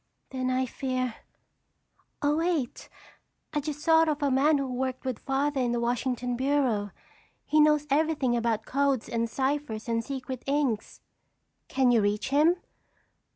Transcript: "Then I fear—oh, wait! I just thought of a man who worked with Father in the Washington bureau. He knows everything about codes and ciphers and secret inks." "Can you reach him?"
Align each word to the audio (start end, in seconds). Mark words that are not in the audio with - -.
"Then 0.31 0.49
I 0.49 0.65
fear—oh, 0.65 2.37
wait! 2.37 2.89
I 3.53 3.59
just 3.59 3.85
thought 3.85 4.09
of 4.09 4.23
a 4.23 4.31
man 4.31 4.57
who 4.57 4.65
worked 4.67 5.05
with 5.05 5.19
Father 5.19 5.61
in 5.61 5.73
the 5.73 5.79
Washington 5.79 6.35
bureau. 6.35 6.89
He 7.45 7.59
knows 7.61 7.85
everything 7.91 8.35
about 8.35 8.65
codes 8.65 9.07
and 9.07 9.29
ciphers 9.29 9.87
and 9.87 10.03
secret 10.03 10.41
inks." 10.47 11.01
"Can 11.67 11.91
you 11.91 12.01
reach 12.01 12.29
him?" 12.29 12.55